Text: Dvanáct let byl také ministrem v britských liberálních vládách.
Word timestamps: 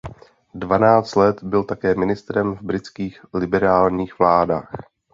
Dvanáct 0.53 1.15
let 1.15 1.43
byl 1.43 1.63
také 1.63 1.95
ministrem 1.95 2.55
v 2.55 2.61
britských 2.61 3.21
liberálních 3.33 4.19
vládách. 4.19 4.71